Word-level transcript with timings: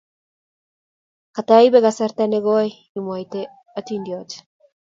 kataibe 1.35 1.79
kasarta 1.85 2.23
ne 2.27 2.39
koi 2.45 2.67
imwaite 2.97 3.39
hatindiot 3.73 4.29